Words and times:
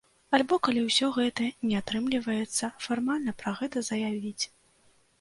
Альбо 0.37 0.57
калі 0.67 0.81
ўсё 0.85 1.09
гэта 1.17 1.51
не 1.69 1.77
атрымліваецца, 1.81 2.73
фармальна 2.89 3.39
пра 3.43 3.57
гэта 3.63 3.89
заявіць. 3.95 4.43